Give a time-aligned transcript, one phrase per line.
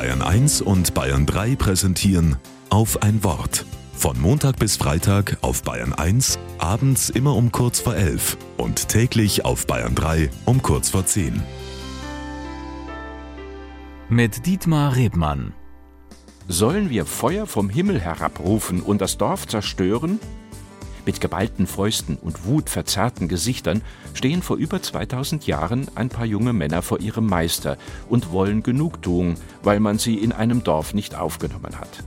[0.00, 2.36] Bayern 1 und Bayern 3 präsentieren
[2.70, 3.66] auf ein Wort.
[3.92, 9.44] Von Montag bis Freitag auf Bayern 1, abends immer um kurz vor 11 und täglich
[9.44, 11.42] auf Bayern 3 um kurz vor 10.
[14.08, 15.52] Mit Dietmar Rebmann.
[16.48, 20.18] Sollen wir Feuer vom Himmel herabrufen und das Dorf zerstören?
[21.10, 23.82] Mit geballten Fäusten und wutverzerrten Gesichtern
[24.14, 27.78] stehen vor über 2000 Jahren ein paar junge Männer vor ihrem Meister
[28.08, 29.34] und wollen Genugtuung,
[29.64, 32.04] weil man sie in einem Dorf nicht aufgenommen hat.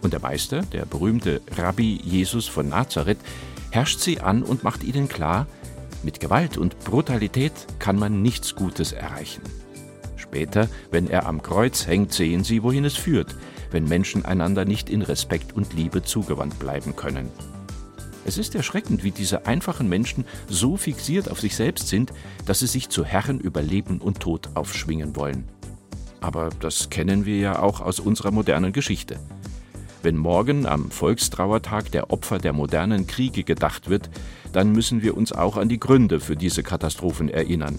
[0.00, 3.18] Und der Meister, der berühmte Rabbi Jesus von Nazareth,
[3.72, 5.46] herrscht sie an und macht ihnen klar,
[6.02, 9.42] mit Gewalt und Brutalität kann man nichts Gutes erreichen.
[10.16, 13.36] Später, wenn er am Kreuz hängt, sehen sie, wohin es führt,
[13.70, 17.28] wenn Menschen einander nicht in Respekt und Liebe zugewandt bleiben können.
[18.26, 22.12] Es ist erschreckend, wie diese einfachen Menschen so fixiert auf sich selbst sind,
[22.44, 25.44] dass sie sich zu Herren über Leben und Tod aufschwingen wollen.
[26.20, 29.20] Aber das kennen wir ja auch aus unserer modernen Geschichte.
[30.02, 34.10] Wenn morgen am Volkstrauertag der Opfer der modernen Kriege gedacht wird,
[34.52, 37.78] dann müssen wir uns auch an die Gründe für diese Katastrophen erinnern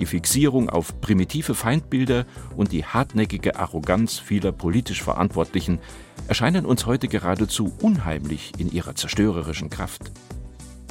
[0.00, 2.24] die Fixierung auf primitive Feindbilder
[2.56, 5.78] und die hartnäckige Arroganz vieler politisch Verantwortlichen
[6.26, 10.10] erscheinen uns heute geradezu unheimlich in ihrer zerstörerischen Kraft.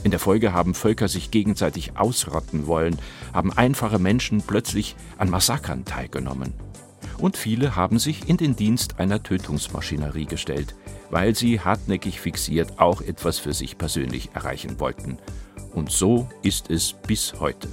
[0.04, 2.98] In der Folge haben Völker sich gegenseitig ausrotten wollen,
[3.34, 6.54] haben einfache Menschen plötzlich an Massakern teilgenommen.
[7.18, 10.76] Und viele haben sich in den Dienst einer Tötungsmaschinerie gestellt,
[11.10, 15.18] weil sie hartnäckig fixiert auch etwas für sich persönlich erreichen wollten.
[15.74, 17.68] Und so ist es bis heute.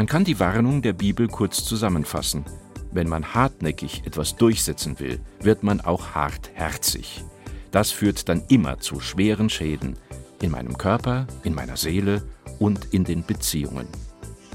[0.00, 2.46] Man kann die Warnung der Bibel kurz zusammenfassen.
[2.90, 7.22] Wenn man hartnäckig etwas durchsetzen will, wird man auch hartherzig.
[7.70, 9.98] Das führt dann immer zu schweren Schäden
[10.40, 12.22] in meinem Körper, in meiner Seele
[12.58, 13.88] und in den Beziehungen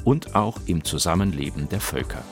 [0.03, 2.23] und auch im Zusammenleben der Völker.